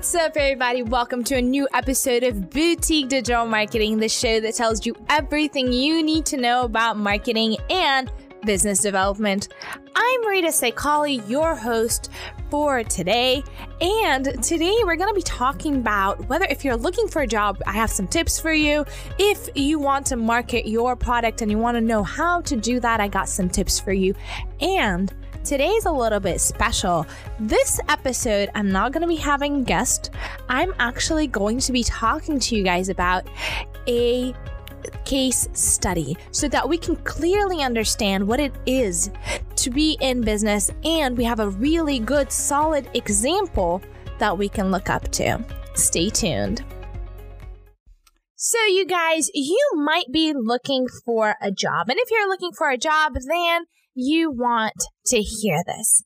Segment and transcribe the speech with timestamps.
[0.00, 0.82] What's up, everybody?
[0.82, 5.74] Welcome to a new episode of Boutique Digital Marketing, the show that tells you everything
[5.74, 8.10] you need to know about marketing and
[8.46, 9.48] business development.
[9.94, 12.08] I'm Rita Saikali, your host
[12.48, 13.42] for today.
[13.82, 17.60] And today we're going to be talking about whether if you're looking for a job,
[17.66, 18.86] I have some tips for you.
[19.18, 22.80] If you want to market your product and you want to know how to do
[22.80, 24.14] that, I got some tips for you.
[24.62, 25.12] And
[25.42, 27.06] Today's a little bit special.
[27.38, 30.10] This episode, I'm not going to be having a guest.
[30.50, 33.26] I'm actually going to be talking to you guys about
[33.88, 34.34] a
[35.06, 39.10] case study so that we can clearly understand what it is
[39.56, 43.82] to be in business and we have a really good, solid example
[44.18, 45.42] that we can look up to.
[45.74, 46.62] Stay tuned.
[48.36, 51.88] So, you guys, you might be looking for a job.
[51.88, 54.74] And if you're looking for a job, then you want
[55.06, 56.04] to hear this.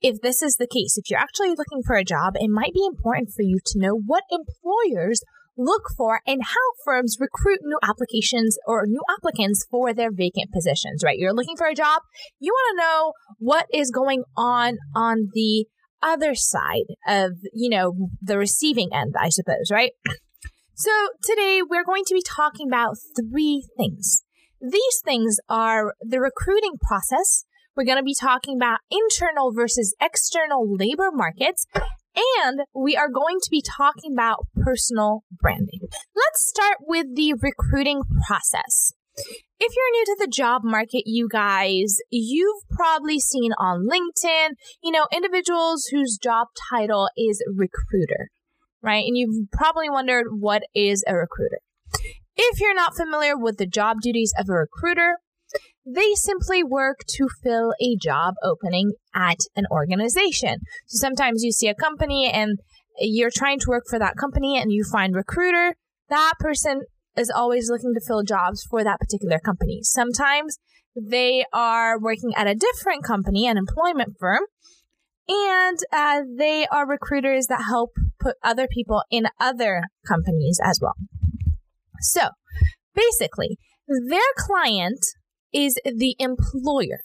[0.00, 2.86] If this is the case, if you're actually looking for a job, it might be
[2.86, 5.22] important for you to know what employers
[5.56, 11.02] look for and how firms recruit new applications or new applicants for their vacant positions,
[11.04, 11.18] right?
[11.18, 12.02] You're looking for a job,
[12.38, 15.66] you want to know what is going on on the
[16.00, 19.92] other side of, you know, the receiving end, I suppose, right?
[20.80, 20.92] So
[21.24, 24.22] today we're going to be talking about three things.
[24.60, 27.44] These things are the recruiting process.
[27.76, 31.66] We're going to be talking about internal versus external labor markets.
[32.44, 35.82] And we are going to be talking about personal branding.
[36.16, 38.92] Let's start with the recruiting process.
[39.60, 44.50] If you're new to the job market, you guys, you've probably seen on LinkedIn,
[44.82, 48.30] you know, individuals whose job title is recruiter,
[48.82, 49.04] right?
[49.06, 51.58] And you've probably wondered what is a recruiter.
[52.40, 55.18] If you're not familiar with the job duties of a recruiter,
[55.84, 60.58] they simply work to fill a job opening at an organization.
[60.86, 62.60] So sometimes you see a company and
[63.00, 65.74] you're trying to work for that company and you find recruiter.
[66.10, 66.82] That person
[67.16, 69.80] is always looking to fill jobs for that particular company.
[69.82, 70.58] Sometimes
[70.94, 74.42] they are working at a different company, an employment firm,
[75.28, 77.90] and uh, they are recruiters that help
[78.20, 80.94] put other people in other companies as well.
[82.00, 82.28] So
[82.94, 85.04] basically, their client
[85.52, 87.00] is the employer.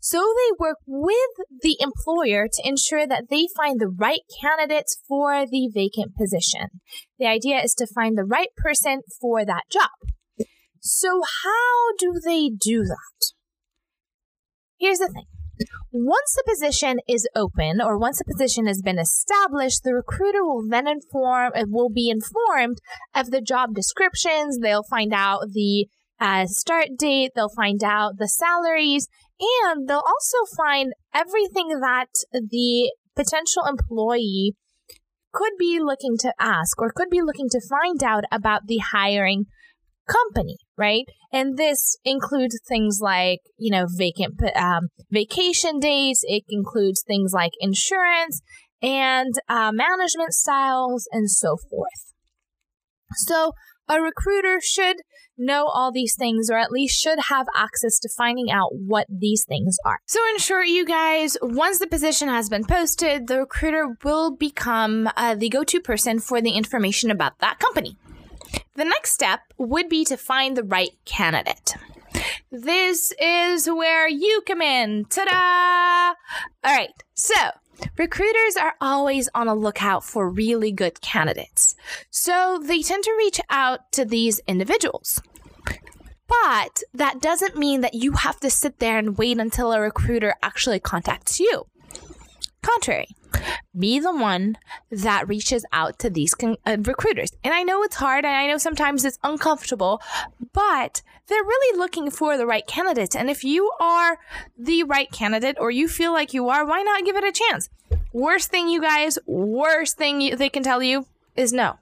[0.00, 5.46] So they work with the employer to ensure that they find the right candidates for
[5.46, 6.80] the vacant position.
[7.20, 9.90] The idea is to find the right person for that job.
[10.80, 13.32] So how do they do that?
[14.80, 15.26] Here's the thing.
[15.92, 20.66] Once the position is open or once a position has been established, the recruiter will
[20.68, 22.78] then inform uh, will be informed
[23.14, 24.58] of the job descriptions.
[24.58, 25.86] They'll find out the
[26.20, 27.32] uh, start date.
[27.34, 29.08] They'll find out the salaries,
[29.64, 34.54] and they'll also find everything that the potential employee
[35.32, 39.46] could be looking to ask or could be looking to find out about the hiring
[40.06, 41.04] company, right?
[41.32, 46.20] And this includes things like, you know, vacant um, vacation days.
[46.24, 48.40] It includes things like insurance
[48.82, 52.12] and uh, management styles and so forth.
[53.14, 53.52] So
[53.88, 54.96] a recruiter should
[55.38, 59.44] know all these things or at least should have access to finding out what these
[59.48, 59.98] things are.
[60.06, 65.08] So, in short, you guys, once the position has been posted, the recruiter will become
[65.16, 67.96] uh, the go to person for the information about that company.
[68.74, 71.74] The next step would be to find the right candidate.
[72.50, 75.04] This is where you come in.
[75.06, 76.68] Ta da!
[76.68, 77.34] All right, so
[77.98, 81.76] recruiters are always on a lookout for really good candidates.
[82.10, 85.20] So they tend to reach out to these individuals.
[86.26, 90.34] But that doesn't mean that you have to sit there and wait until a recruiter
[90.42, 91.66] actually contacts you.
[92.62, 93.08] Contrary,
[93.76, 94.56] be the one
[94.90, 97.32] that reaches out to these con- uh, recruiters.
[97.42, 100.00] And I know it's hard and I know sometimes it's uncomfortable,
[100.52, 103.16] but they're really looking for the right candidate.
[103.16, 104.18] And if you are
[104.56, 107.68] the right candidate or you feel like you are, why not give it a chance?
[108.12, 111.78] Worst thing, you guys, worst thing you, they can tell you is no.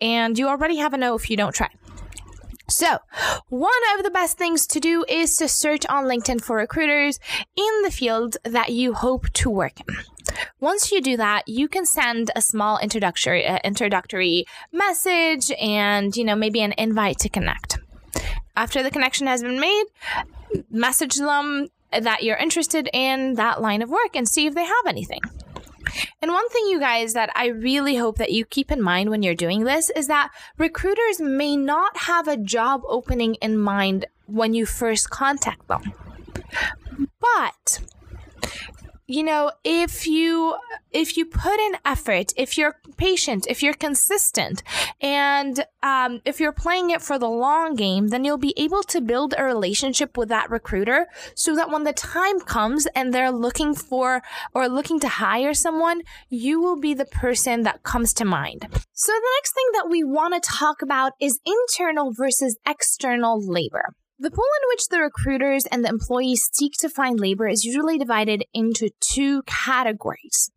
[0.00, 1.68] And you already have a no if you don't try.
[2.70, 2.98] So,
[3.48, 7.18] one of the best things to do is to search on LinkedIn for recruiters
[7.56, 9.96] in the field that you hope to work in.
[10.60, 16.24] Once you do that, you can send a small introductory uh, introductory message and, you
[16.24, 17.78] know, maybe an invite to connect.
[18.56, 19.84] After the connection has been made,
[20.70, 24.86] message them that you're interested in that line of work and see if they have
[24.86, 25.20] anything.
[26.22, 29.22] And one thing, you guys, that I really hope that you keep in mind when
[29.22, 34.54] you're doing this is that recruiters may not have a job opening in mind when
[34.54, 35.82] you first contact them.
[37.20, 37.80] But
[39.10, 40.56] you know if you
[40.92, 44.62] if you put in effort if you're patient, if you're consistent,
[45.00, 49.00] and um, if you're playing it for the long game, then you'll be able to
[49.00, 53.74] build a relationship with that recruiter so that when the time comes and they're looking
[53.74, 54.20] for
[54.54, 58.66] or looking to hire someone, you will be the person that comes to mind.
[58.92, 63.94] So, the next thing that we want to talk about is internal versus external labor.
[64.18, 67.96] The pool in which the recruiters and the employees seek to find labor is usually
[67.96, 70.50] divided into two categories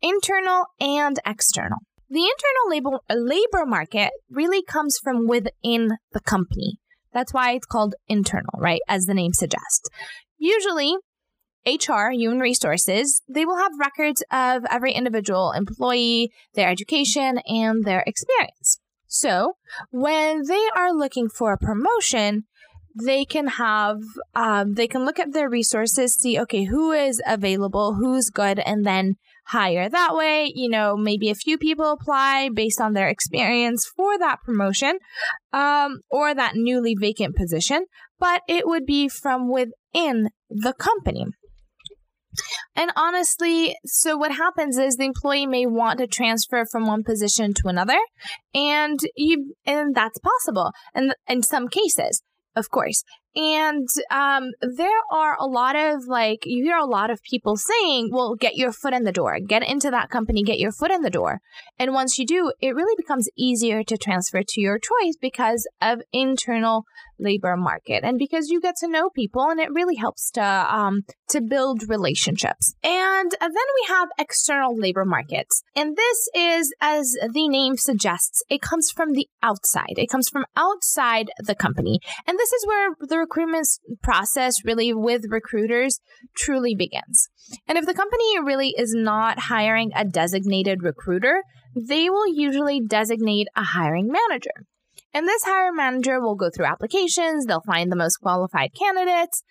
[0.00, 1.78] internal and external.
[2.10, 6.78] The internal labor, labor market really comes from within the company.
[7.12, 8.80] That's why it's called internal, right?
[8.88, 9.88] As the name suggests.
[10.38, 10.96] Usually,
[11.66, 18.04] HR, human resources, they will have records of every individual employee, their education, and their
[18.06, 18.78] experience.
[19.06, 19.54] So,
[19.90, 22.44] when they are looking for a promotion,
[22.94, 23.98] they can have
[24.34, 28.84] um, they can look at their resources see okay who is available who's good and
[28.84, 29.16] then
[29.48, 34.18] hire that way you know maybe a few people apply based on their experience for
[34.18, 34.98] that promotion
[35.52, 37.84] um, or that newly vacant position
[38.18, 41.26] but it would be from within the company
[42.76, 47.52] and honestly, so what happens is the employee may want to transfer from one position
[47.54, 47.98] to another,
[48.54, 50.70] and you and that's possible.
[50.94, 52.22] And in some cases,
[52.54, 53.02] of course.
[53.38, 58.10] And um, there are a lot of like, you hear a lot of people saying,
[58.10, 61.02] well, get your foot in the door, get into that company, get your foot in
[61.02, 61.38] the door.
[61.78, 66.00] And once you do, it really becomes easier to transfer to your choice because of
[66.12, 66.82] internal
[67.18, 71.02] labor market and because you get to know people and it really helps to um,
[71.28, 72.74] to build relationships.
[72.82, 75.62] And then we have external labor markets.
[75.74, 79.94] And this is as the name suggests, it comes from the outside.
[79.96, 82.00] It comes from outside the company.
[82.26, 83.68] And this is where the recruitment
[84.02, 86.00] process really with recruiters
[86.36, 87.28] truly begins.
[87.66, 91.42] And if the company really is not hiring a designated recruiter,
[91.74, 94.64] they will usually designate a hiring manager.
[95.14, 99.42] And this hiring manager will go through applications, they'll find the most qualified candidates,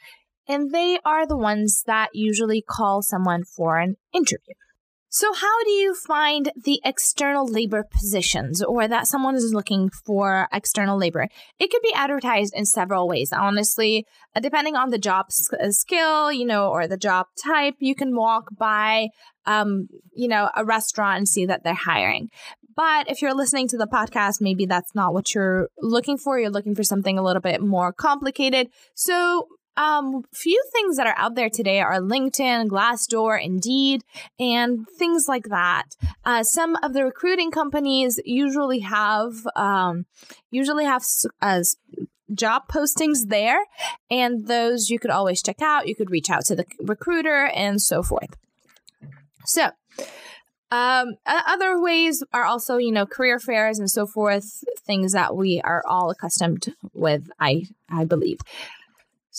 [0.48, 4.54] and they are the ones that usually call someone for an interview.
[5.10, 10.50] So, how do you find the external labor positions or that someone is looking for
[10.52, 11.30] external labor?
[11.60, 13.32] It could be advertised in several ways.
[13.32, 14.06] Honestly,
[14.36, 18.16] uh, depending on the job uh, skill, you know, or the job type, you can
[18.16, 19.08] walk by,
[19.46, 22.30] um, you know, a restaurant and see that they're hiring.
[22.76, 26.38] But if you're listening to the podcast, maybe that's not what you're looking for.
[26.38, 28.68] You're looking for something a little bit more complicated.
[28.94, 34.04] So um, few things that are out there today are LinkedIn, Glassdoor, Indeed,
[34.40, 35.96] and things like that.
[36.26, 40.06] Uh, some of the recruiting companies usually have um,
[40.50, 41.06] usually have
[41.42, 41.62] uh,
[42.34, 43.60] job postings there,
[44.10, 45.88] and those you could always check out.
[45.88, 48.36] You could reach out to the recruiter and so forth.
[49.46, 49.70] So.
[50.70, 55.62] Um, other ways are also, you know, career fairs and so forth, things that we
[55.64, 58.40] are all accustomed with, I I believe.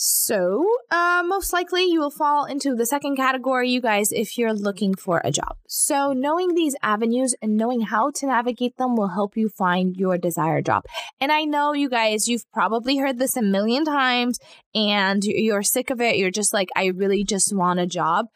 [0.00, 4.52] So, uh, most likely you will fall into the second category, you guys, if you're
[4.52, 5.56] looking for a job.
[5.66, 10.16] So, knowing these avenues and knowing how to navigate them will help you find your
[10.16, 10.84] desired job.
[11.20, 14.38] And I know you guys, you've probably heard this a million times
[14.72, 16.16] and you're sick of it.
[16.16, 18.26] You're just like, I really just want a job.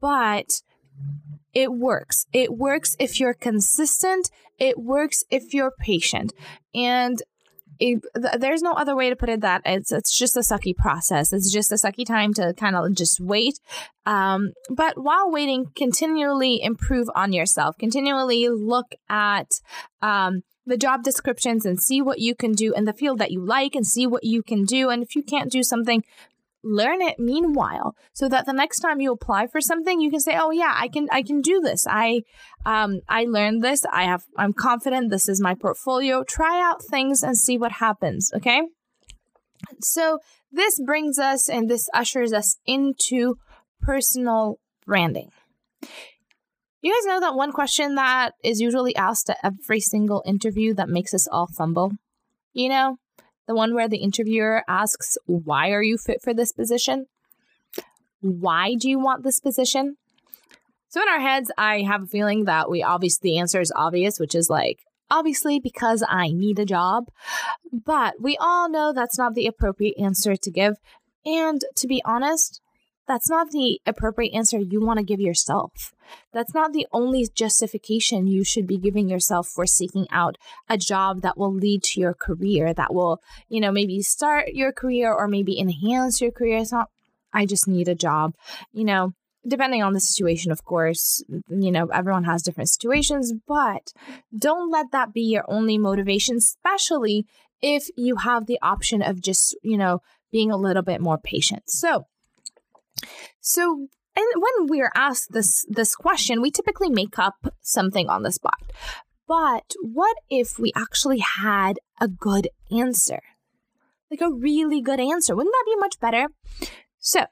[0.00, 0.62] But
[1.52, 2.26] it works.
[2.32, 4.30] It works if you're consistent.
[4.56, 6.32] It works if you're patient.
[6.76, 7.20] And
[7.82, 10.74] it, th- there's no other way to put it that it's it's just a sucky
[10.76, 11.32] process.
[11.32, 13.58] It's just a sucky time to kind of just wait.
[14.06, 17.76] Um, but while waiting, continually improve on yourself.
[17.78, 19.48] Continually look at
[20.00, 23.44] um, the job descriptions and see what you can do in the field that you
[23.44, 24.88] like and see what you can do.
[24.90, 26.04] And if you can't do something,
[26.64, 30.36] learn it meanwhile so that the next time you apply for something you can say
[30.38, 31.86] oh yeah i can i can do this.
[31.88, 32.22] I
[32.64, 33.84] um i learned this.
[33.90, 36.24] I have i'm confident this is my portfolio.
[36.24, 38.62] Try out things and see what happens okay?
[39.80, 40.18] So
[40.50, 43.36] this brings us and this ushers us into
[43.80, 45.30] personal branding.
[46.80, 50.88] You guys know that one question that is usually asked at every single interview that
[50.88, 51.92] makes us all fumble?
[52.52, 52.98] You know
[53.46, 57.06] the one where the interviewer asks, Why are you fit for this position?
[58.20, 59.96] Why do you want this position?
[60.88, 64.20] So, in our heads, I have a feeling that we obviously, the answer is obvious,
[64.20, 64.80] which is like,
[65.10, 67.08] obviously, because I need a job.
[67.72, 70.74] But we all know that's not the appropriate answer to give.
[71.24, 72.60] And to be honest,
[73.06, 75.92] that's not the appropriate answer you want to give yourself.
[76.32, 80.36] That's not the only justification you should be giving yourself for seeking out
[80.68, 84.72] a job that will lead to your career, that will, you know, maybe start your
[84.72, 86.58] career or maybe enhance your career.
[86.58, 86.88] It's not,
[87.32, 88.34] I just need a job.
[88.72, 89.12] You know,
[89.46, 93.92] depending on the situation, of course, you know, everyone has different situations, but
[94.36, 97.26] don't let that be your only motivation, especially
[97.60, 101.62] if you have the option of just, you know, being a little bit more patient.
[101.66, 102.06] So,
[103.40, 108.32] so and when we're asked this this question, we typically make up something on the
[108.32, 108.60] spot.
[109.26, 113.22] But what if we actually had a good answer?
[114.10, 115.34] Like a really good answer.
[115.34, 116.26] Wouldn't that be much better?
[116.98, 117.26] So,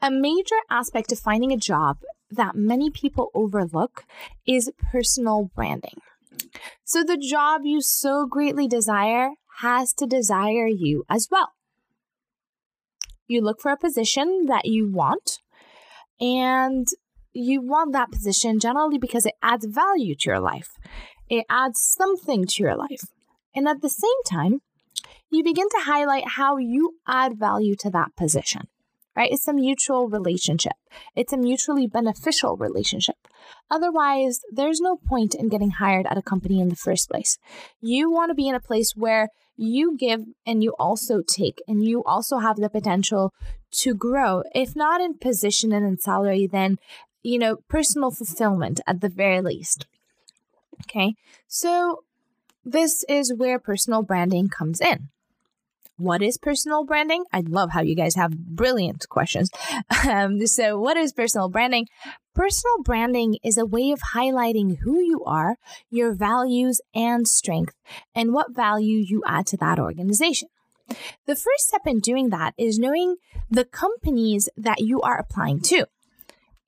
[0.00, 1.98] a major aspect of finding a job
[2.30, 4.04] that many people overlook
[4.46, 6.00] is personal branding.
[6.84, 11.52] So, the job you so greatly desire has to desire you as well.
[13.26, 15.38] You look for a position that you want,
[16.20, 16.86] and
[17.32, 20.70] you want that position generally because it adds value to your life.
[21.28, 23.02] It adds something to your life.
[23.54, 24.60] And at the same time,
[25.30, 28.68] you begin to highlight how you add value to that position,
[29.16, 29.30] right?
[29.32, 30.76] It's a mutual relationship,
[31.14, 33.16] it's a mutually beneficial relationship.
[33.70, 37.38] Otherwise, there's no point in getting hired at a company in the first place.
[37.80, 41.84] You want to be in a place where you give and you also take, and
[41.84, 43.32] you also have the potential
[43.72, 46.78] to grow, if not in position and in salary, then,
[47.22, 49.86] you know, personal fulfillment at the very least.
[50.82, 51.14] Okay,
[51.46, 52.04] so
[52.64, 55.08] this is where personal branding comes in.
[55.96, 57.24] What is personal branding?
[57.32, 59.50] I love how you guys have brilliant questions.
[60.08, 61.86] Um, so, what is personal branding?
[62.34, 65.56] Personal branding is a way of highlighting who you are,
[65.88, 67.74] your values and strength,
[68.14, 70.48] and what value you add to that organization.
[71.26, 73.16] The first step in doing that is knowing
[73.50, 75.86] the companies that you are applying to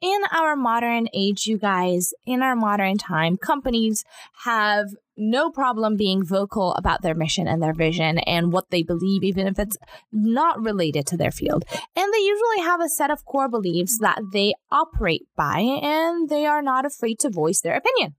[0.00, 4.04] in our modern age, you guys, in our modern time, companies
[4.44, 9.24] have no problem being vocal about their mission and their vision and what they believe,
[9.24, 9.78] even if it's
[10.12, 11.64] not related to their field.
[11.94, 16.44] And they usually have a set of core beliefs that they operate by, and they
[16.44, 18.14] are not afraid to voice their opinion.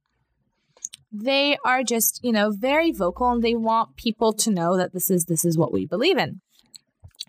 [1.12, 5.10] They are just, you know, very vocal and they want people to know that this
[5.10, 6.42] is this is what we believe in.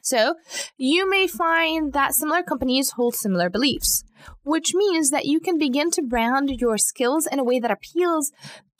[0.08, 0.36] So,
[0.78, 4.04] you may find that similar companies hold similar beliefs,
[4.42, 8.32] which means that you can begin to brand your skills in a way that appeals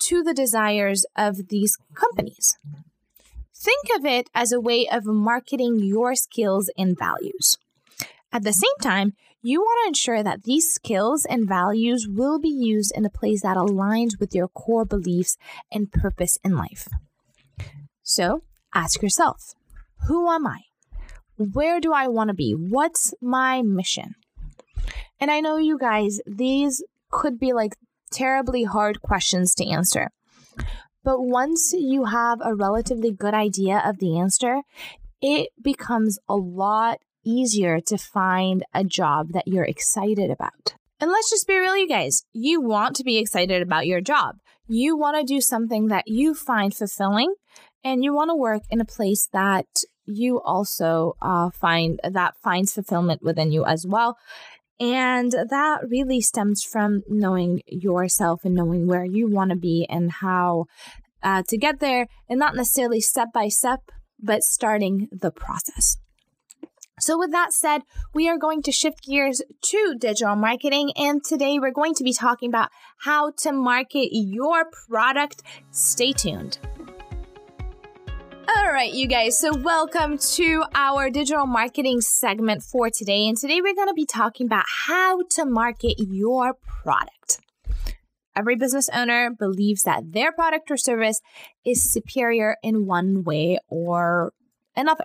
[0.04, 2.56] to the desires of these companies.
[3.54, 7.58] Think of it as a way of marketing your skills and values.
[8.32, 12.48] At the same time, you want to ensure that these skills and values will be
[12.48, 15.36] used in a place that aligns with your core beliefs
[15.70, 16.88] and purpose in life.
[18.02, 18.44] So,
[18.74, 19.52] ask yourself
[20.06, 20.67] who am I?
[21.38, 22.52] Where do I want to be?
[22.52, 24.14] What's my mission?
[25.20, 27.74] And I know you guys, these could be like
[28.10, 30.08] terribly hard questions to answer.
[31.04, 34.62] But once you have a relatively good idea of the answer,
[35.22, 40.74] it becomes a lot easier to find a job that you're excited about.
[41.00, 42.24] And let's just be real, you guys.
[42.32, 44.36] You want to be excited about your job.
[44.66, 47.34] You want to do something that you find fulfilling,
[47.84, 49.66] and you want to work in a place that
[50.08, 54.16] you also uh, find that finds fulfillment within you as well.
[54.80, 60.10] And that really stems from knowing yourself and knowing where you want to be and
[60.10, 60.66] how
[61.22, 65.96] uh, to get there, and not necessarily step by step, but starting the process.
[67.00, 67.82] So, with that said,
[68.14, 70.92] we are going to shift gears to digital marketing.
[70.96, 75.42] And today we're going to be talking about how to market your product.
[75.70, 76.58] Stay tuned.
[78.56, 79.38] All right, you guys.
[79.38, 83.28] So, welcome to our digital marketing segment for today.
[83.28, 87.40] And today we're going to be talking about how to market your product.
[88.34, 91.20] Every business owner believes that their product or service
[91.66, 94.32] is superior in one way or
[94.74, 95.04] another.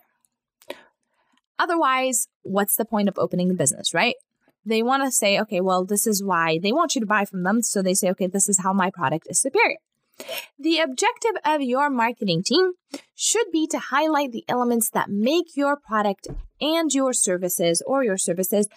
[1.59, 4.15] Otherwise, what's the point of opening the business, right?
[4.65, 7.43] They want to say, okay, well, this is why they want you to buy from
[7.43, 7.61] them.
[7.61, 9.79] So they say, okay, this is how my product is superior.
[10.57, 12.73] The objective of your marketing team
[13.15, 16.27] should be to highlight the elements that make your product
[16.61, 18.67] and your services or your services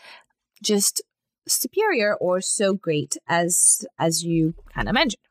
[0.63, 1.03] just
[1.49, 5.23] superior or so great as as you kind of mentioned.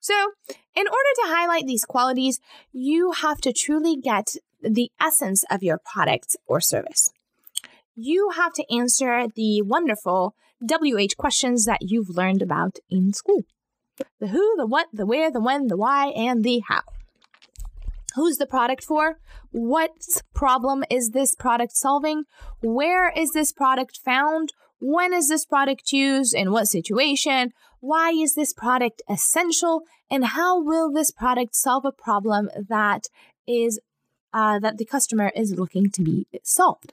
[0.00, 0.32] So,
[0.74, 2.40] in order to highlight these qualities,
[2.72, 7.10] you have to truly get the essence of your product or service.
[7.94, 13.42] You have to answer the wonderful WH questions that you've learned about in school
[14.20, 16.82] the who, the what, the where, the when, the why, and the how.
[18.14, 19.18] Who's the product for?
[19.50, 19.92] What
[20.34, 22.24] problem is this product solving?
[22.60, 24.52] Where is this product found?
[24.80, 26.34] When is this product used?
[26.34, 27.52] In what situation?
[27.80, 29.82] Why is this product essential?
[30.10, 33.04] And how will this product solve a problem that
[33.46, 33.78] is
[34.32, 36.92] uh, that the customer is looking to be solved?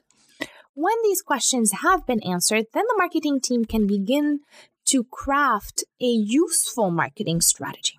[0.74, 4.40] When these questions have been answered, then the marketing team can begin
[4.86, 7.98] to craft a useful marketing strategy.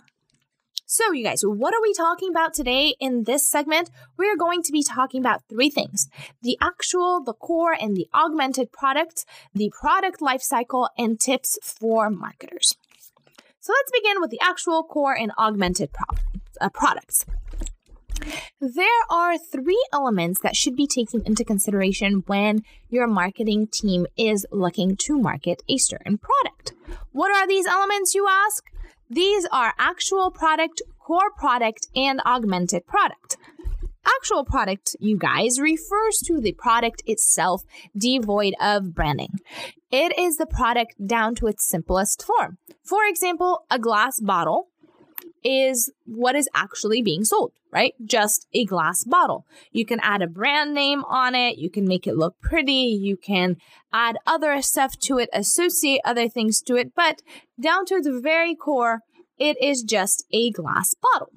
[0.89, 3.89] So, you guys, what are we talking about today in this segment?
[4.15, 6.07] We're going to be talking about three things
[6.41, 12.73] the actual, the core, and the augmented product, the product lifecycle, and tips for marketers.
[13.59, 16.17] So, let's begin with the actual, core, and augmented pro-
[16.61, 17.25] uh, products.
[18.59, 24.45] There are three elements that should be taken into consideration when your marketing team is
[24.51, 26.73] looking to market a certain product.
[27.11, 28.63] What are these elements, you ask?
[29.09, 33.37] These are actual product, core product, and augmented product.
[34.05, 37.63] Actual product, you guys, refers to the product itself
[37.95, 39.39] devoid of branding.
[39.91, 42.57] It is the product down to its simplest form.
[42.83, 44.69] For example, a glass bottle
[45.47, 47.93] is what is actually being sold, right?
[48.03, 49.45] Just a glass bottle.
[49.71, 51.57] You can add a brand name on it.
[51.57, 52.99] You can make it look pretty.
[53.01, 53.55] You can
[53.93, 56.93] add other stuff to it, associate other things to it.
[56.95, 57.21] But
[57.59, 58.99] down to the very core,
[59.37, 61.31] it is just a glass bottle.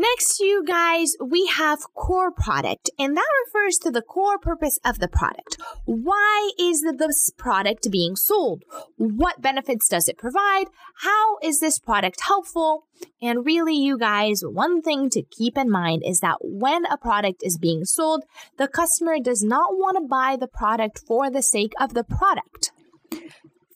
[0.00, 5.00] Next, you guys, we have core product, and that refers to the core purpose of
[5.00, 5.56] the product.
[5.86, 8.62] Why is this product being sold?
[8.96, 10.66] What benefits does it provide?
[11.02, 12.84] How is this product helpful?
[13.20, 17.42] And really, you guys, one thing to keep in mind is that when a product
[17.42, 18.22] is being sold,
[18.56, 22.70] the customer does not want to buy the product for the sake of the product.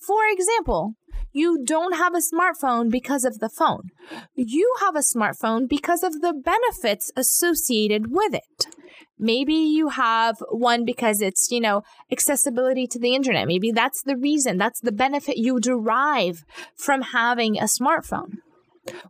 [0.07, 0.95] For example,
[1.33, 3.91] you don't have a smartphone because of the phone.
[4.35, 8.67] You have a smartphone because of the benefits associated with it.
[9.19, 13.47] Maybe you have one because it's, you know, accessibility to the internet.
[13.47, 18.39] Maybe that's the reason, that's the benefit you derive from having a smartphone.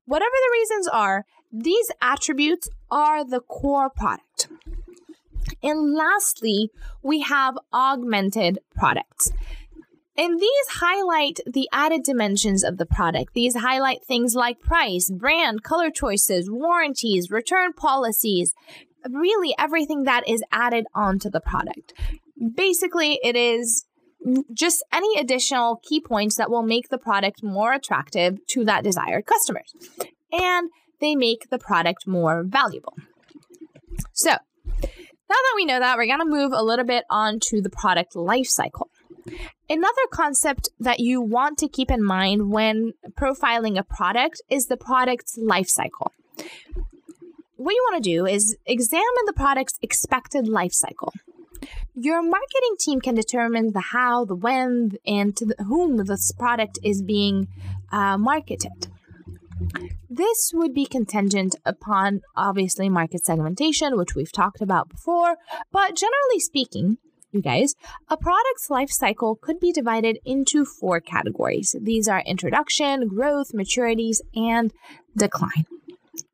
[0.05, 4.49] Whatever the reasons are, these attributes are the core product.
[5.63, 6.71] And lastly,
[7.03, 9.33] we have augmented products.
[10.17, 13.33] And these highlight the added dimensions of the product.
[13.33, 18.53] These highlight things like price, brand, color choices, warranties, return policies,
[19.09, 21.95] really everything that is added onto the product.
[22.55, 23.87] Basically, it is
[24.53, 29.27] just any additional key points that will make the product more attractive to that desired
[29.27, 29.75] customers.
[30.31, 30.71] And
[31.01, 32.95] they make the product more valuable.
[34.13, 34.39] So, now
[35.29, 38.15] that we know that, we're going to move a little bit on to the product
[38.15, 38.91] life cycle.
[39.69, 44.77] Another concept that you want to keep in mind when profiling a product is the
[44.77, 46.13] product's life cycle.
[47.57, 51.13] What you want to do is examine the product's expected life cycle.
[51.95, 57.03] Your marketing team can determine the how, the when, and to whom this product is
[57.03, 57.49] being
[57.93, 58.89] uh, marketed.
[60.11, 65.37] This would be contingent upon obviously market segmentation, which we've talked about before,
[65.71, 66.99] but generally speaking,
[67.33, 67.75] you guys,
[68.09, 71.75] a product's life cycle could be divided into four categories.
[71.81, 74.73] These are introduction, growth, maturities, and
[75.17, 75.65] decline.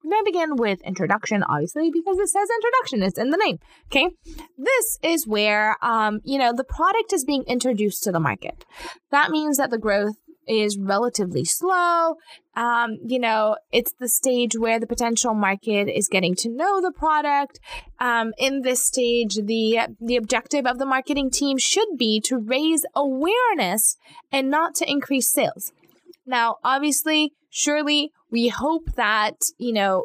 [0.03, 3.03] We're going to begin with introduction, obviously, because it says introduction.
[3.03, 3.59] It's in the name.
[3.87, 4.09] Okay.
[4.57, 8.65] This is where, um, you know, the product is being introduced to the market.
[9.11, 10.17] That means that the growth
[10.49, 12.17] is relatively slow.
[12.55, 16.93] Um, you know, it's the stage where the potential market is getting to know the
[16.93, 17.61] product.
[18.01, 22.85] Um, in this stage, the the objective of the marketing team should be to raise
[22.95, 23.97] awareness
[24.33, 25.73] and not to increase sales.
[26.27, 30.05] Now, obviously, surely we hope that you know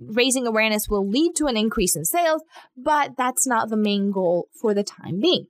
[0.00, 2.42] raising awareness will lead to an increase in sales,
[2.76, 5.46] but that's not the main goal for the time being.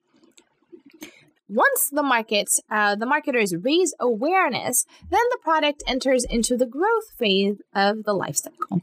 [1.55, 7.11] Once the market, uh, the marketers raise awareness, then the product enters into the growth
[7.19, 8.81] phase of the life cycle.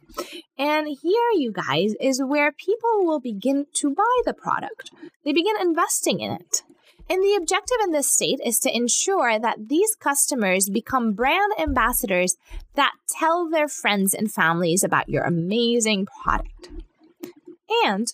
[0.58, 4.92] And here, you guys, is where people will begin to buy the product.
[5.26, 6.62] They begin investing in it.
[7.10, 12.38] And the objective in this state is to ensure that these customers become brand ambassadors
[12.76, 16.70] that tell their friends and families about your amazing product.
[17.84, 18.14] And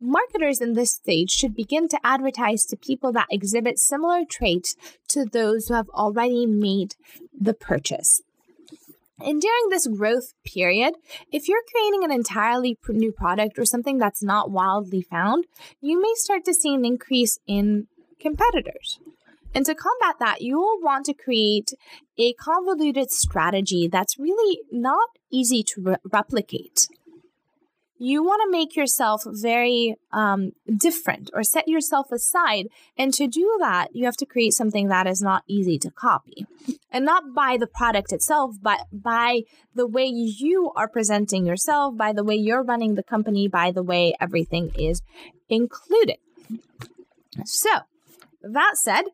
[0.00, 4.74] Marketers in this stage should begin to advertise to people that exhibit similar traits
[5.08, 6.94] to those who have already made
[7.38, 8.22] the purchase.
[9.24, 10.94] And during this growth period,
[11.30, 15.44] if you're creating an entirely new product or something that's not wildly found,
[15.80, 17.86] you may start to see an increase in
[18.18, 18.98] competitors.
[19.54, 21.72] And to combat that, you will want to create
[22.18, 26.88] a convoluted strategy that's really not easy to re- replicate
[28.02, 32.66] you want to make yourself very um, different or set yourself aside.
[32.98, 36.44] And to do that, you have to create something that is not easy to copy.
[36.90, 39.42] And not by the product itself, but by
[39.76, 43.84] the way you are presenting yourself, by the way you're running the company, by the
[43.84, 45.00] way everything is
[45.48, 46.16] included.
[47.44, 47.70] So,
[48.42, 49.04] that said,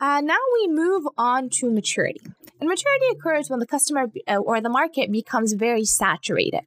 [0.00, 2.20] uh, now we move on to maturity.
[2.60, 6.66] And maturity occurs when the customer uh, or the market becomes very saturated.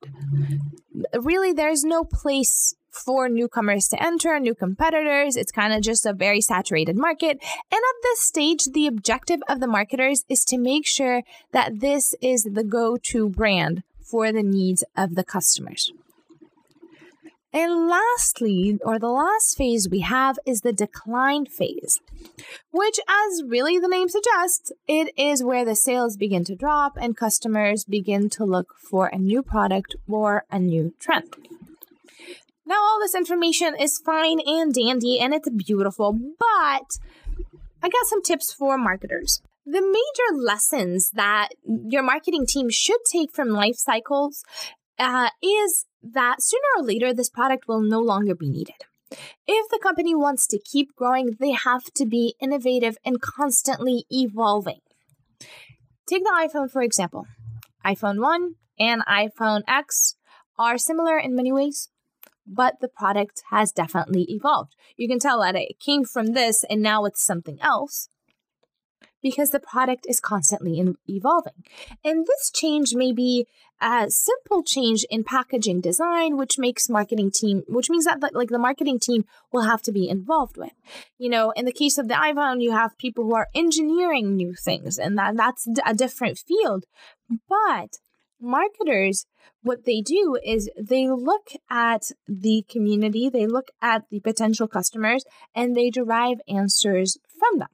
[1.14, 5.38] Really, there's no place for newcomers to enter, new competitors.
[5.38, 7.40] It's kind of just a very saturated market.
[7.72, 12.14] And at this stage, the objective of the marketers is to make sure that this
[12.22, 15.92] is the go to brand for the needs of the customers.
[17.54, 22.00] And lastly, or the last phase we have is the decline phase,
[22.72, 27.18] which, as really the name suggests, it is where the sales begin to drop and
[27.18, 31.34] customers begin to look for a new product or a new trend.
[32.66, 36.88] Now, all this information is fine and dandy and it's beautiful, but
[37.84, 39.42] I got some tips for marketers.
[39.66, 44.46] The major lessons that your marketing team should take from life cycles
[44.98, 48.76] uh, is that sooner or later this product will no longer be needed.
[49.48, 54.80] If the company wants to keep growing, they have to be innovative and constantly evolving.
[56.08, 57.28] Take the iPhone, for example.
[57.86, 60.16] iPhone 1 and iPhone X
[60.58, 61.90] are similar in many ways,
[62.46, 64.76] but the product has definitely evolved.
[64.96, 68.08] You can tell that it came from this and now it's something else
[69.22, 71.64] because the product is constantly in- evolving.
[72.04, 73.48] And this change may be
[73.82, 78.60] a simple change in packaging design, which makes marketing team, which means that like the
[78.60, 80.74] marketing team will have to be involved with.
[81.18, 84.54] You know, in the case of the iPhone, you have people who are engineering new
[84.54, 86.86] things, and that, that's a different field.
[87.50, 87.98] But
[88.40, 89.26] marketers
[89.64, 95.24] what they do is they look at the community, they look at the potential customers,
[95.56, 97.70] and they derive answers from them.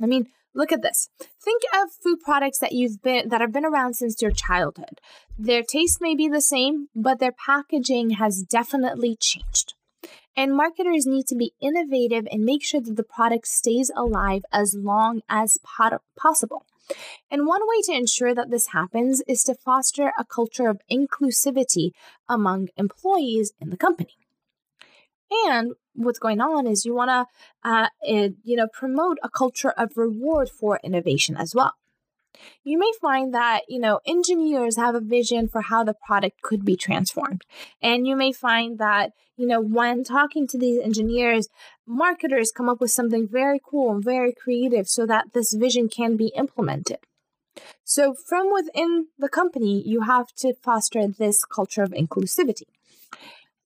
[0.00, 1.08] I mean, look at this.
[1.42, 5.00] Think of food products that you've been that have been around since your childhood.
[5.38, 9.74] Their taste may be the same, but their packaging has definitely changed.
[10.36, 14.76] And marketers need to be innovative and make sure that the product stays alive as
[14.78, 15.58] long as
[16.16, 16.66] possible.
[17.30, 21.90] And one way to ensure that this happens is to foster a culture of inclusivity
[22.28, 24.14] among employees in the company.
[25.46, 29.96] And what's going on is you want to, uh, you know, promote a culture of
[29.96, 31.74] reward for innovation as well.
[32.64, 36.64] You may find that, you know, engineers have a vision for how the product could
[36.64, 37.44] be transformed.
[37.80, 41.48] And you may find that, you know, when talking to these engineers,
[41.86, 46.16] marketers come up with something very cool and very creative so that this vision can
[46.16, 46.98] be implemented.
[47.84, 52.68] So, from within the company, you have to foster this culture of inclusivity.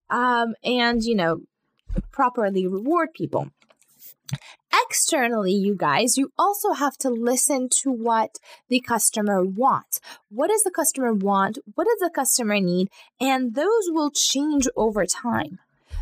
[0.08, 1.40] Um, and, you know,
[2.10, 3.50] properly reward people.
[4.88, 10.00] Externally, you guys, you also have to listen to what the customer wants.
[10.28, 11.58] What does the customer want?
[11.74, 12.88] What does the customer need?
[13.20, 15.58] And those will change over time.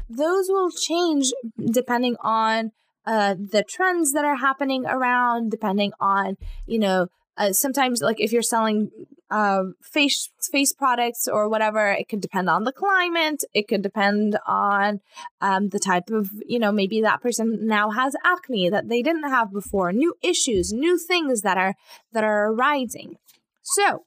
[0.08, 2.72] Those will change depending on
[3.06, 8.32] uh, the trends that are happening around, depending on, you know, uh, sometimes like if
[8.32, 8.90] you're selling
[9.30, 13.44] uh, face face products or whatever, it could depend on the climate.
[13.54, 15.00] It could depend on
[15.40, 19.28] um, the type of you know maybe that person now has acne that they didn't
[19.28, 21.74] have before, new issues, new things that are
[22.12, 23.16] that are arising.
[23.62, 24.04] So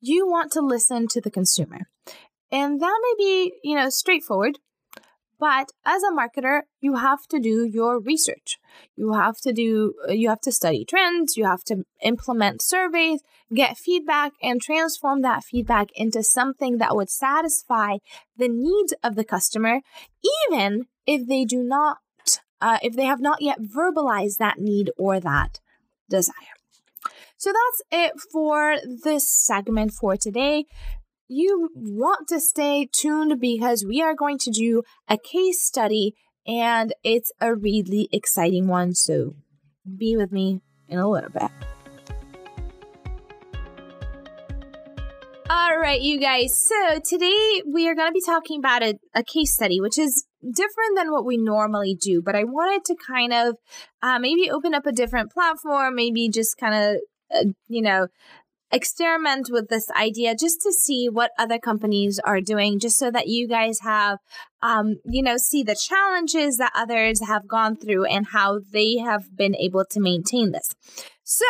[0.00, 1.88] you want to listen to the consumer,
[2.50, 4.58] and that may be you know straightforward.
[5.40, 8.58] But as a marketer, you have to do your research.
[8.94, 13.20] You have to do you have to study trends, you have to implement surveys,
[13.52, 17.96] get feedback and transform that feedback into something that would satisfy
[18.36, 19.80] the needs of the customer
[20.52, 21.96] even if they do not
[22.60, 25.58] uh, if they have not yet verbalized that need or that
[26.10, 26.34] desire.
[27.38, 30.66] So that's it for this segment for today
[31.30, 36.12] you want to stay tuned because we are going to do a case study
[36.44, 38.94] and it's a really exciting one.
[38.94, 39.36] So
[39.96, 41.50] be with me in a little bit.
[45.48, 46.66] All right, you guys.
[46.66, 50.26] So today we are going to be talking about a, a, case study, which is
[50.42, 52.22] different than what we normally do.
[52.22, 53.54] But I wanted to kind of
[54.02, 57.00] uh, maybe open up a different platform, maybe just kind of,
[57.34, 58.08] uh, you know,
[58.72, 63.28] experiment with this idea just to see what other companies are doing, just so that
[63.28, 64.18] you guys have,
[64.62, 69.36] um, you know, see the challenges that others have gone through and how they have
[69.36, 70.74] been able to maintain this.
[71.22, 71.44] So,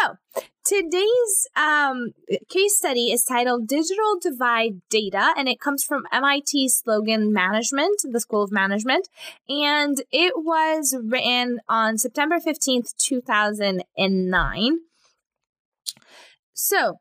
[0.63, 2.11] today's um,
[2.51, 8.21] case study is titled Digital Divide Data, and it comes from MIT Sloan Management, the
[8.21, 9.09] School of Management.
[9.49, 14.79] And it was written on September 15th, 2009.
[16.53, 16.99] So,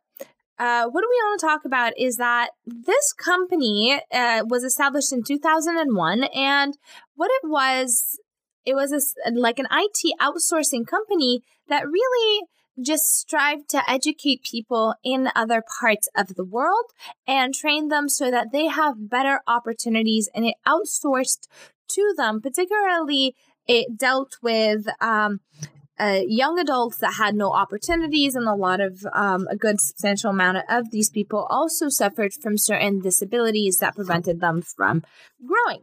[0.59, 5.13] uh, what do we want to talk about is that this company uh, was established
[5.13, 6.77] in 2001 and
[7.15, 8.19] what it was
[8.65, 12.41] it was a, like an IT outsourcing company that really
[12.81, 16.85] just strive to educate people in other parts of the world
[17.25, 21.47] and train them so that they have better opportunities and it outsourced
[21.89, 22.41] to them.
[22.41, 23.35] Particularly
[23.67, 25.41] it dealt with um,
[25.99, 30.31] uh, young adults that had no opportunities, and a lot of um, a good substantial
[30.31, 35.03] amount of these people also suffered from certain disabilities that prevented them from
[35.45, 35.81] growing.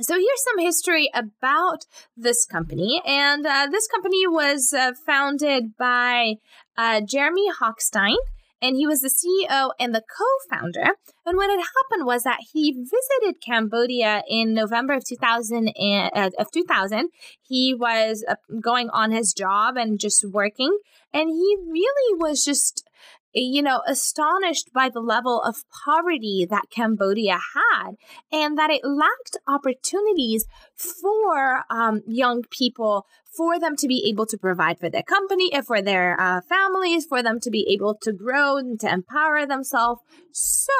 [0.00, 6.34] So here's some history about this company, and uh, this company was uh, founded by
[6.76, 8.16] uh, Jeremy Hockenstein,
[8.62, 10.92] and he was the CEO and the co-founder.
[11.24, 16.30] And what had happened was that he visited Cambodia in November of 2000 and, uh,
[16.38, 17.10] of 2000.
[17.42, 20.78] He was uh, going on his job and just working,
[21.12, 22.88] and he really was just
[23.32, 27.92] you know, astonished by the level of poverty that Cambodia had
[28.32, 34.38] and that it lacked opportunities for um, young people for them to be able to
[34.38, 38.12] provide for their company, and for their uh, families, for them to be able to
[38.12, 40.00] grow and to empower themselves.
[40.32, 40.72] So,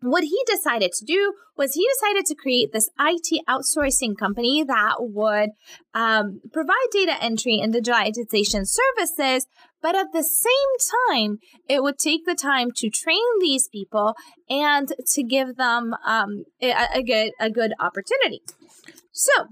[0.00, 4.96] what he decided to do was he decided to create this IT outsourcing company that
[4.98, 5.50] would
[5.94, 9.46] um, provide data entry and digitization services,
[9.86, 10.72] but at the same
[11.08, 14.16] time, it would take the time to train these people
[14.50, 18.40] and to give them um, a, a good a good opportunity.
[19.12, 19.46] So,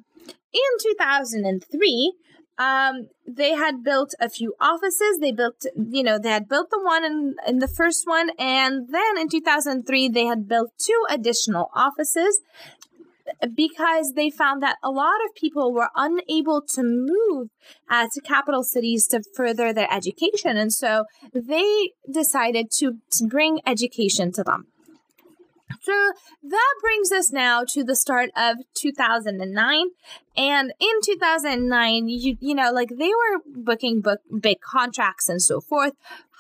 [0.52, 2.14] in 2003,
[2.58, 5.18] um, they had built a few offices.
[5.20, 8.30] They built, you know, they had built the one in, in the first one.
[8.36, 12.40] And then in 2003, they had built two additional offices
[13.54, 17.48] because they found that a lot of people were unable to move
[17.88, 20.56] uh, to capital cities to further their education.
[20.56, 24.66] And so they decided to, to bring education to them.
[25.82, 29.86] So that brings us now to the start of 2009.
[30.36, 35.60] And in 2009, you, you know, like they were booking book, big contracts and so
[35.60, 35.92] forth.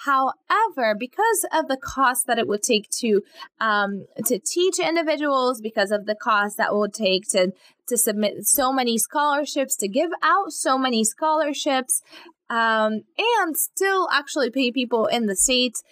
[0.04, 3.22] However, because of the cost that it would take to
[3.60, 7.52] um, to teach individuals, because of the cost that would take to
[7.88, 12.02] to submit so many scholarships, to give out so many scholarships,
[12.50, 15.82] um, and still actually pay people in the states,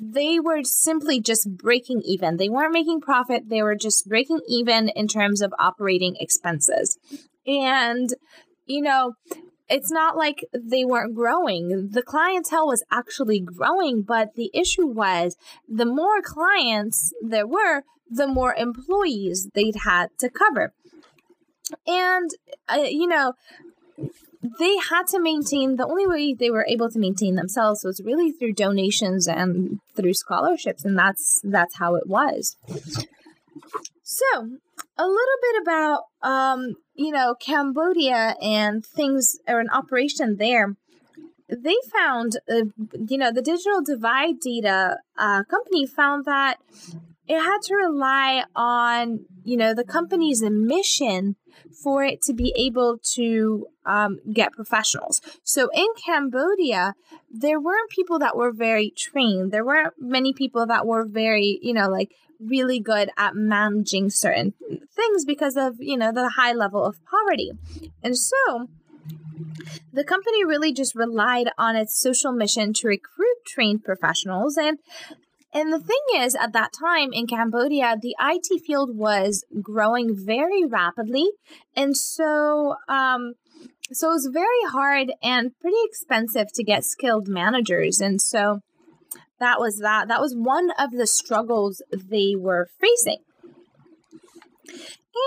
[0.00, 2.36] they were simply just breaking even.
[2.36, 6.98] They weren't making profit, they were just breaking even in terms of operating expenses.
[7.46, 8.14] And,
[8.66, 9.14] you know,
[9.68, 11.90] it's not like they weren't growing.
[11.90, 15.36] The clientele was actually growing, but the issue was
[15.68, 20.72] the more clients there were, the more employees they'd had to cover.
[21.86, 22.30] And,
[22.68, 23.34] uh, you know,
[24.58, 28.30] they had to maintain the only way they were able to maintain themselves was really
[28.30, 32.56] through donations and through scholarships and that's that's how it was
[34.08, 34.24] so
[34.96, 40.76] a little bit about um you know cambodia and things or an operation there.
[41.48, 42.64] They found uh,
[43.06, 46.56] you know the digital divide data uh, company found that
[47.26, 51.36] it had to rely on you know the company's mission
[51.82, 55.20] for it to be able to um, get professionals.
[55.44, 56.94] So in Cambodia,
[57.30, 59.52] there weren't people that were very trained.
[59.52, 64.54] There weren't many people that were very, you know, like really good at managing certain
[64.94, 67.52] things because of, you know, the high level of poverty.
[68.02, 68.68] And so
[69.92, 74.78] the company really just relied on its social mission to recruit trained professionals and
[75.58, 80.64] and the thing is, at that time in Cambodia, the IT field was growing very
[80.64, 81.30] rapidly.
[81.74, 83.32] And so, um,
[83.90, 88.00] so it was very hard and pretty expensive to get skilled managers.
[88.00, 88.60] And so
[89.40, 90.06] that was that.
[90.06, 93.18] That was one of the struggles they were facing.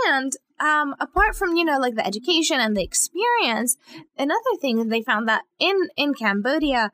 [0.07, 3.75] And um, apart from you know like the education and the experience,
[4.17, 6.91] another thing they found that in in Cambodia,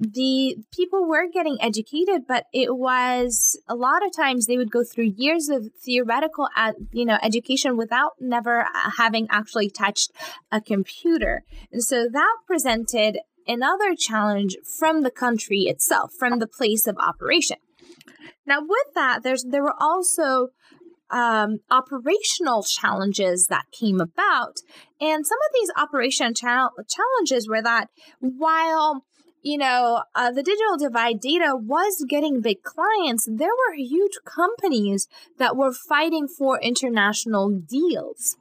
[0.00, 4.82] the people were getting educated, but it was a lot of times they would go
[4.82, 10.10] through years of theoretical, ad, you know, education without never uh, having actually touched
[10.50, 16.86] a computer, and so that presented another challenge from the country itself, from the place
[16.86, 17.58] of operation.
[18.46, 20.48] Now, with that, there's there were also
[21.10, 24.60] um, operational challenges that came about.
[25.00, 27.88] And some of these operation cha- challenges were that
[28.20, 29.04] while
[29.42, 33.26] you know, uh, the digital divide data was getting big clients.
[33.30, 38.36] There were huge companies that were fighting for international deals.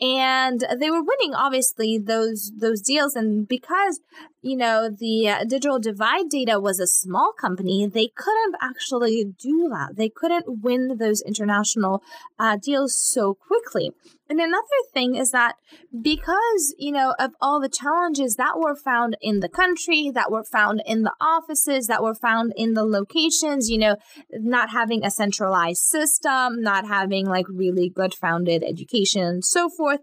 [0.00, 3.14] And they were winning, obviously, those those deals.
[3.14, 4.00] And because
[4.42, 9.68] you know the uh, digital divide data was a small company, they couldn't actually do
[9.70, 9.96] that.
[9.96, 12.02] They couldn't win those international
[12.38, 13.92] uh, deals so quickly.
[14.34, 15.54] And another thing is that
[16.02, 20.42] because, you know, of all the challenges that were found in the country, that were
[20.42, 23.94] found in the offices, that were found in the locations, you know,
[24.32, 30.00] not having a centralized system, not having like really good founded education and so forth,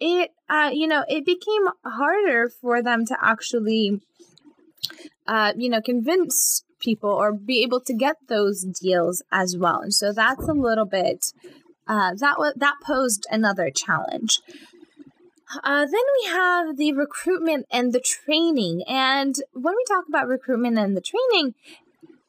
[0.00, 4.00] it, uh, you know, it became harder for them to actually,
[5.26, 9.80] uh, you know, convince people or be able to get those deals as well.
[9.80, 11.22] And so that's a little bit
[11.86, 14.40] uh, that was that posed another challenge.
[15.62, 18.82] Uh, then we have the recruitment and the training.
[18.88, 21.54] And when we talk about recruitment and the training,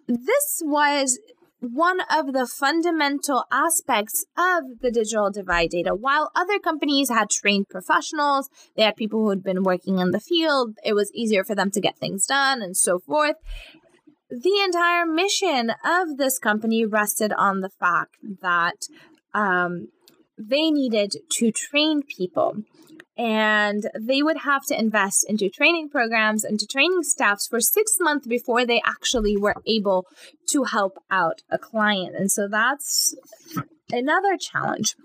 [0.08, 1.20] this was
[1.60, 5.96] one of the fundamental aspects of the digital divide data.
[5.96, 10.20] While other companies had trained professionals, they had people who had been working in the
[10.20, 13.38] field, it was easier for them to get things done and so forth.
[14.30, 18.88] The entire mission of this company rested on the fact that
[19.36, 19.90] um,
[20.38, 22.64] they needed to train people.
[23.18, 28.28] And they would have to invest into training programs into training staffs for six months
[28.28, 30.06] before they actually were able
[30.50, 32.14] to help out a client.
[32.16, 33.16] And so that's
[33.90, 34.98] another challenge.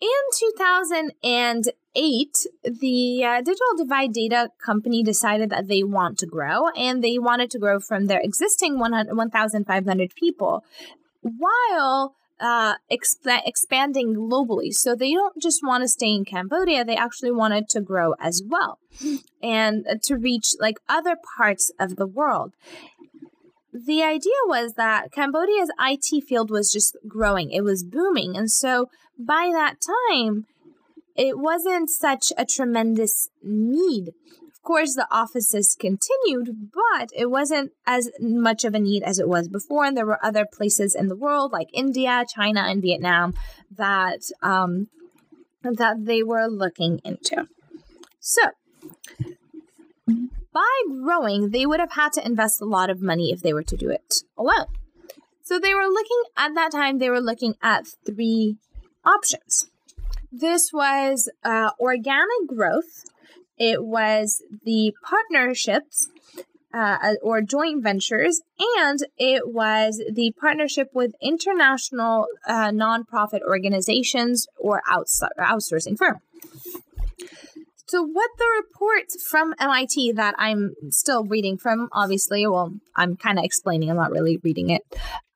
[0.00, 7.02] In 2008 the uh, digital divide data company decided that they want to grow and
[7.02, 10.62] they wanted to grow from their existing 1500 people.
[11.22, 14.72] While uh, exp- expanding globally.
[14.72, 18.42] So they don't just want to stay in Cambodia, they actually wanted to grow as
[18.44, 18.78] well
[19.42, 22.52] and to reach like other parts of the world.
[23.72, 28.36] The idea was that Cambodia's IT field was just growing, it was booming.
[28.36, 29.76] And so by that
[30.08, 30.46] time,
[31.16, 34.12] it wasn't such a tremendous need
[34.64, 39.48] course, the offices continued, but it wasn't as much of a need as it was
[39.48, 39.84] before.
[39.84, 43.34] And there were other places in the world, like India, China, and Vietnam,
[43.76, 44.88] that um,
[45.62, 47.48] that they were looking into.
[48.20, 48.42] So,
[50.06, 53.62] by growing, they would have had to invest a lot of money if they were
[53.62, 54.66] to do it alone.
[55.42, 56.98] So they were looking at that time.
[56.98, 58.56] They were looking at three
[59.04, 59.68] options.
[60.32, 63.04] This was uh, organic growth,
[63.58, 66.08] it was the partnerships
[66.72, 68.42] uh, or joint ventures,
[68.78, 76.20] and it was the partnership with international uh, nonprofit organizations or outs- outsourcing firm.
[77.86, 83.38] So, what the report from MIT that I'm still reading from, obviously, well, I'm kind
[83.38, 84.82] of explaining, I'm not really reading it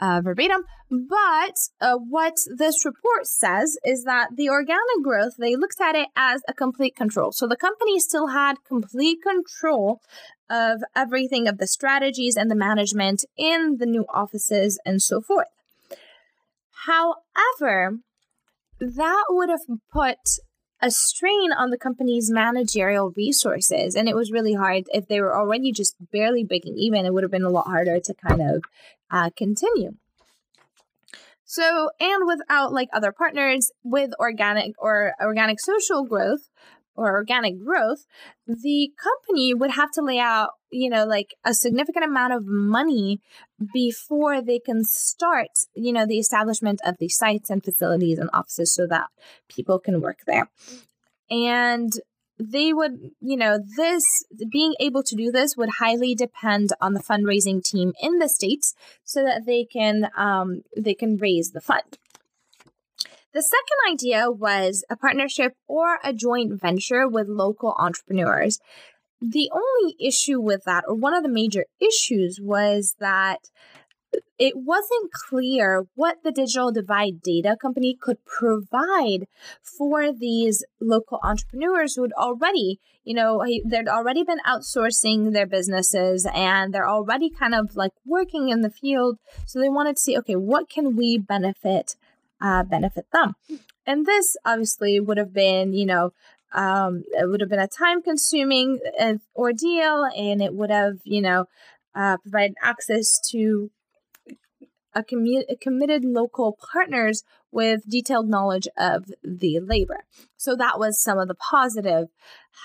[0.00, 5.80] uh, verbatim, but uh, what this report says is that the organic growth, they looked
[5.80, 7.32] at it as a complete control.
[7.32, 10.00] So, the company still had complete control
[10.48, 15.48] of everything of the strategies and the management in the new offices and so forth.
[16.86, 17.98] However,
[18.80, 19.60] that would have
[19.92, 20.16] put
[20.80, 23.94] a strain on the company's managerial resources.
[23.94, 24.84] And it was really hard.
[24.92, 28.00] If they were already just barely breaking even, it would have been a lot harder
[28.00, 28.62] to kind of
[29.10, 29.94] uh, continue.
[31.44, 36.50] So, and without like other partners with organic or organic social growth,
[36.98, 38.06] or organic growth,
[38.46, 43.20] the company would have to lay out, you know, like a significant amount of money
[43.72, 48.72] before they can start, you know, the establishment of the sites and facilities and offices
[48.74, 49.06] so that
[49.48, 50.48] people can work there.
[51.30, 51.92] And
[52.38, 54.02] they would, you know, this
[54.50, 58.74] being able to do this would highly depend on the fundraising team in the states
[59.04, 61.98] so that they can um, they can raise the fund.
[63.34, 68.58] The second idea was a partnership or a joint venture with local entrepreneurs.
[69.20, 73.50] The only issue with that, or one of the major issues, was that
[74.38, 79.26] it wasn't clear what the digital divide data company could provide
[79.62, 86.26] for these local entrepreneurs who had already you know they'd already been outsourcing their businesses
[86.34, 90.16] and they're already kind of like working in the field so they wanted to see
[90.16, 91.94] okay what can we benefit
[92.40, 93.34] uh, benefit them.
[93.86, 96.12] And this obviously would have been, you know,
[96.52, 101.20] um, it would have been a time consuming uh, ordeal and it would have, you
[101.20, 101.46] know,
[101.94, 103.70] uh, provided access to
[104.94, 110.04] a, commu- a committed local partners with detailed knowledge of the labor.
[110.36, 112.08] So that was some of the positive.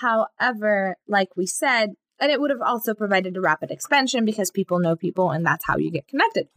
[0.00, 4.78] However, like we said, and it would have also provided a rapid expansion because people
[4.78, 6.48] know people and that's how you get connected.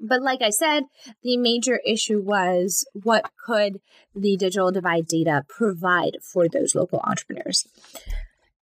[0.00, 0.84] But like I said,
[1.22, 3.80] the major issue was what could
[4.14, 7.68] the digital divide data provide for those local entrepreneurs.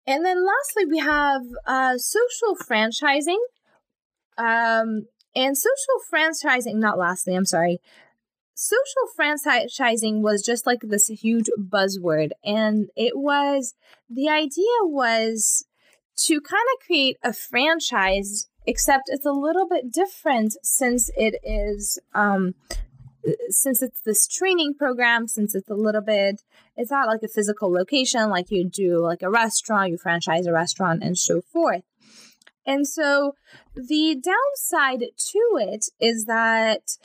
[0.05, 3.37] And then lastly, we have uh, social franchising.
[4.37, 7.79] Um, and social franchising, not lastly, I'm sorry.
[8.55, 12.31] social franchising was just like this huge buzzword.
[12.43, 13.75] And it was
[14.09, 15.65] the idea was
[16.25, 21.99] to kind of create a franchise, except it's a little bit different since it is
[22.13, 22.53] um,
[23.49, 26.43] since it's this training program, since it's a little bit,
[26.75, 30.53] it's not like a physical location like you do like a restaurant, you franchise a
[30.53, 31.83] restaurant and so forth.
[32.65, 33.35] And so
[33.75, 36.97] the downside to it is that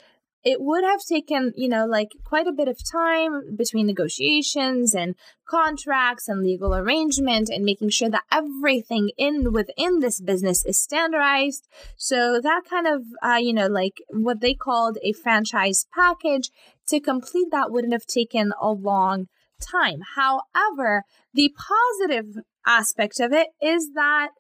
[0.45, 5.14] it would have taken, you know, like quite a bit of time between negotiations and
[5.49, 11.68] contracts and legal arrangement and making sure that everything in within this business is standardized.
[11.97, 16.51] So that kind of, uh, you know, like what they called a franchise package
[16.88, 19.26] to complete that wouldn't have taken a long
[19.61, 20.01] time.
[20.16, 24.30] However, the positive aspect of it is that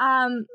[0.00, 0.46] um,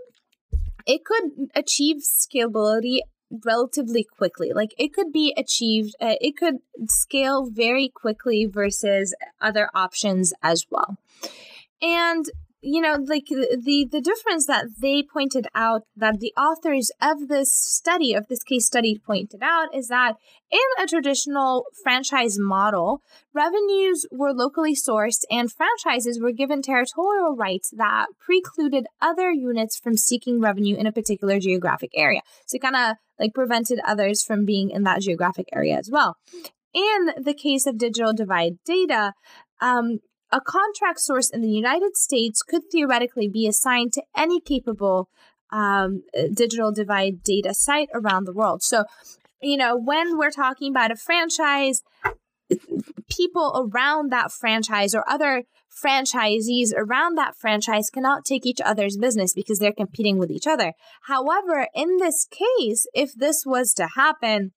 [0.85, 2.99] it could achieve scalability
[3.45, 4.51] relatively quickly.
[4.53, 10.65] Like it could be achieved, uh, it could scale very quickly versus other options as
[10.69, 10.97] well.
[11.81, 12.25] And
[12.61, 17.53] you know like the the difference that they pointed out that the authors of this
[17.53, 20.15] study of this case study pointed out is that
[20.51, 23.01] in a traditional franchise model
[23.33, 29.95] revenues were locally sourced and franchises were given territorial rights that precluded other units from
[29.95, 32.21] seeking revenue in a particular geographic area.
[32.45, 36.17] So kind of like prevented others from being in that geographic area as well.
[36.73, 39.13] In the case of digital divide data
[39.61, 39.99] um,
[40.31, 45.09] a contract source in the United States could theoretically be assigned to any capable
[45.51, 46.03] um,
[46.33, 48.61] digital divide data site around the world.
[48.61, 48.83] So,
[49.41, 51.81] you know, when we're talking about a franchise,
[53.09, 55.43] people around that franchise or other
[55.83, 60.73] franchisees around that franchise cannot take each other's business because they're competing with each other.
[61.03, 64.51] However, in this case, if this was to happen,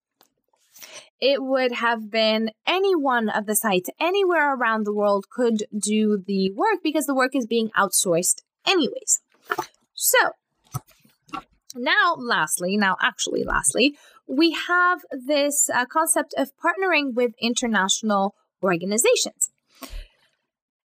[1.20, 6.22] it would have been any one of the sites anywhere around the world could do
[6.26, 9.20] the work because the work is being outsourced anyways.
[9.94, 10.32] So,
[11.74, 19.51] now, lastly, now actually, lastly, we have this uh, concept of partnering with international organizations.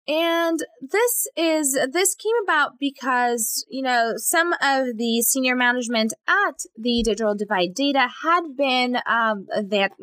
[0.08, 6.62] And this is this came about because you know some of the senior management at
[6.78, 9.94] the Digital Divide Data had been um, that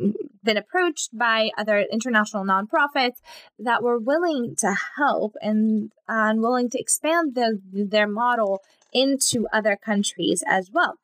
[0.43, 3.19] been approached by other international nonprofits
[3.61, 8.61] that were willing to help and and willing to expand the, their model
[8.93, 10.99] into other countries as well.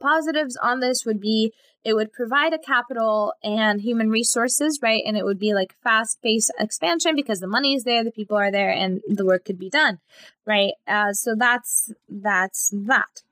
[0.00, 1.52] Positives on this would be
[1.86, 5.04] it would provide a capital and human resources, right?
[5.06, 8.36] And it would be like fast paced expansion because the money is there, the people
[8.36, 10.00] are there, and the work could be done,
[10.44, 10.72] right?
[10.88, 13.22] Uh, so that's that's that.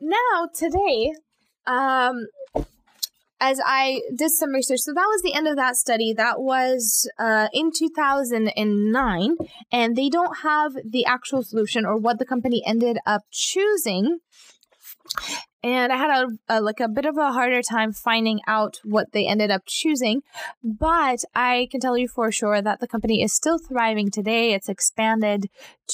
[0.00, 1.12] Now today,
[1.66, 2.26] um,
[3.38, 6.14] as I did some research, so that was the end of that study.
[6.14, 9.36] That was uh, in 2009,
[9.70, 14.20] and they don't have the actual solution or what the company ended up choosing
[15.64, 19.12] and I had a, a, like a bit of a harder time finding out what
[19.12, 20.20] they ended up choosing.
[20.62, 24.52] But I can tell you for sure that the company is still thriving today.
[24.52, 25.46] It's expanded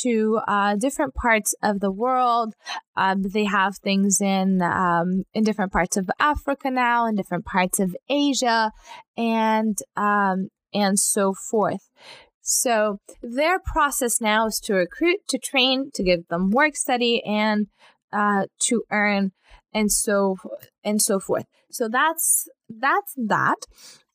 [0.02, 2.54] to uh, different parts of the world.
[2.96, 7.78] Um, they have things in um, in different parts of Africa now, in different parts
[7.78, 8.72] of Asia,
[9.16, 11.88] and um, and so forth.
[12.42, 17.68] So their process now is to recruit, to train, to give them work study, and
[18.12, 19.32] uh, to earn
[19.72, 20.36] and so
[20.84, 21.46] and so forth.
[21.70, 23.66] So that's that's that.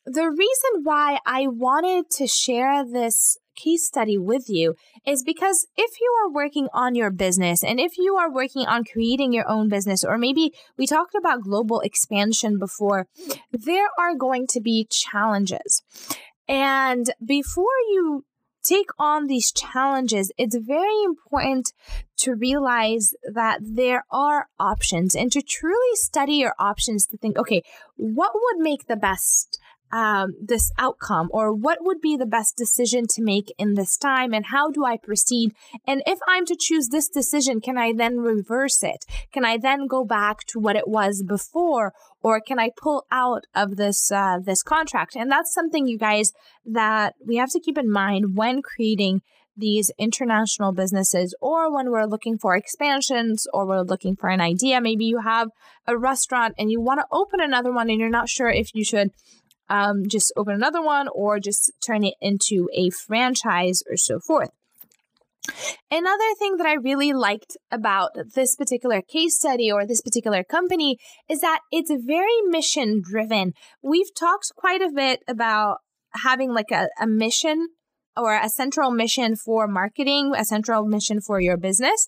[0.06, 4.76] The reason why I wanted to share this case study with you
[5.06, 8.84] is because if you are working on your business and if you are working on
[8.84, 13.08] creating your own business, or maybe we talked about global expansion before,
[13.52, 15.82] there are going to be challenges.
[16.48, 18.26] And before you
[18.66, 21.72] take on these challenges, it's very important
[22.18, 27.62] to realize that there are options and to truly study your options to think, okay,
[27.98, 29.60] what would make the best
[29.92, 34.34] um, this outcome or what would be the best decision to make in this time
[34.34, 35.54] and how do I proceed?
[35.88, 39.06] And if I'm to choose this decision, can I then reverse it?
[39.32, 43.46] Can I then go back to what it was before or can I pull out
[43.54, 45.16] of this uh, this contract?
[45.16, 46.34] And that's something you guys
[46.66, 49.22] that we have to keep in mind when creating
[49.58, 54.82] these international businesses or when we're looking for expansions or we're looking for an idea
[54.82, 55.50] maybe you have
[55.88, 58.84] a restaurant and you want to open another one and you're not sure if you
[58.84, 59.12] should
[59.70, 64.52] um, just open another one or just turn it into a franchise or so forth.
[65.92, 70.98] Another thing that I really liked about this particular case study or this particular company
[71.30, 73.54] is that it's very mission driven.
[73.84, 75.78] We've talked quite a bit about
[76.24, 77.68] having like a, a mission
[78.18, 82.08] or a central mission for marketing, a central mission for your business.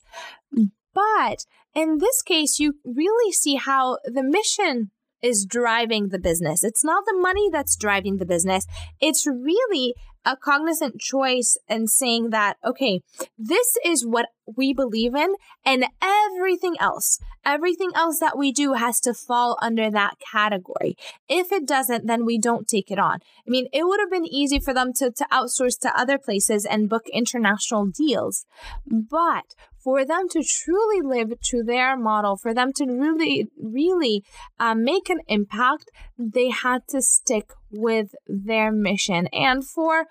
[0.93, 1.45] But
[1.75, 4.89] in this case, you really see how the mission
[5.21, 6.63] is driving the business.
[6.63, 8.65] It's not the money that's driving the business.
[8.99, 9.93] It's really
[10.25, 12.99] a cognizant choice and saying that, okay,
[13.37, 18.99] this is what we believe in, and everything else, everything else that we do has
[18.99, 20.97] to fall under that category.
[21.29, 23.19] If it doesn't, then we don't take it on.
[23.47, 26.65] I mean, it would have been easy for them to, to outsource to other places
[26.65, 28.45] and book international deals.
[28.85, 29.55] But
[29.87, 34.21] for them to truly live to their model, for them to really, really
[34.59, 39.27] uh, make an impact, they had to stick with their mission.
[39.27, 40.07] And for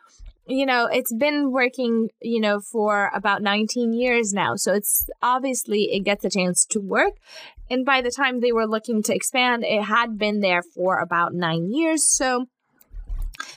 [0.47, 4.57] you know, it's been working, you know, for about 19 years now.
[4.57, 7.13] So it's obviously it gets a chance to work.
[7.69, 11.35] And by the time they were looking to expand, it had been there for about
[11.35, 12.09] nine years.
[12.09, 12.47] So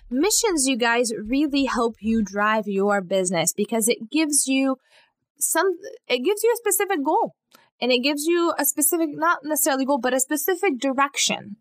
[0.09, 4.77] missions, you guys, really help you drive your business because it gives you
[5.39, 5.77] some
[6.07, 7.35] it gives you a specific goal
[7.81, 11.57] and it gives you a specific not necessarily goal but a specific direction.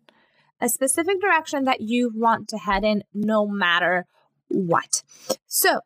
[0.61, 4.05] A specific direction that you want to head in no matter
[4.49, 5.03] what.
[5.47, 5.79] So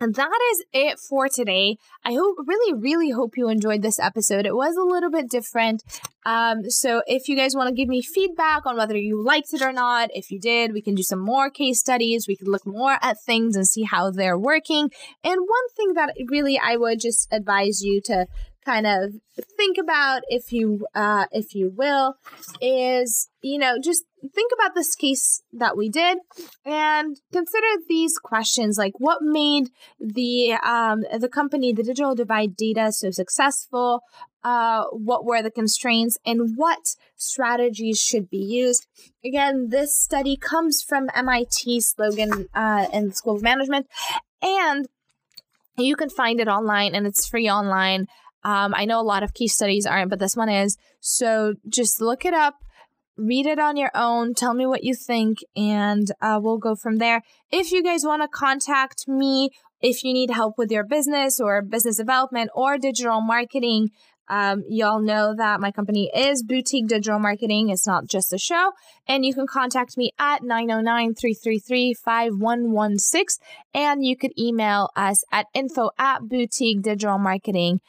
[0.00, 1.78] and that is it for today.
[2.04, 4.46] I hope, really, really hope you enjoyed this episode.
[4.46, 5.82] It was a little bit different.
[6.26, 9.62] Um, so if you guys want to give me feedback on whether you liked it
[9.62, 12.26] or not, if you did, we can do some more case studies.
[12.26, 14.90] We can look more at things and see how they're working.
[15.22, 18.26] And one thing that really I would just advise you to
[18.64, 19.14] kind of
[19.56, 22.14] think about if you uh, if you will
[22.60, 24.04] is you know just
[24.34, 26.18] think about this case that we did
[26.64, 29.68] and consider these questions like what made
[30.00, 34.00] the um, the company the digital divide data so successful?
[34.42, 38.86] Uh, what were the constraints and what strategies should be used?
[39.24, 43.86] Again this study comes from mit sloan uh, and school of management
[44.42, 44.86] and
[45.76, 48.06] you can find it online and it's free online
[48.44, 50.76] um, I know a lot of case studies aren't, but this one is.
[51.00, 52.56] So just look it up,
[53.16, 56.96] read it on your own, tell me what you think, and uh, we'll go from
[56.96, 57.22] there.
[57.50, 61.62] If you guys want to contact me, if you need help with your business or
[61.62, 63.90] business development or digital marketing,
[64.28, 67.68] um, y'all know that my company is Boutique Digital Marketing.
[67.68, 68.72] It's not just a show.
[69.06, 73.44] And you can contact me at 909 333 5116.
[73.74, 77.80] And you could email us at info at boutique digital marketing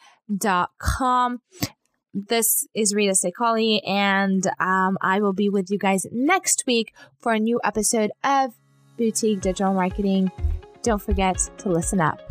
[0.79, 1.41] com.
[2.13, 7.33] This is Rita Sekali, and um, I will be with you guys next week for
[7.33, 8.53] a new episode of
[8.97, 10.31] Boutique Digital Marketing.
[10.81, 12.21] Don't forget to listen up.